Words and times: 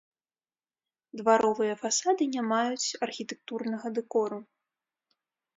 Дваровыя 1.19 1.73
фасады 1.83 2.23
не 2.37 2.41
маюць 2.53 2.93
архітэктурнага 3.09 3.87
дэкору. 3.99 4.37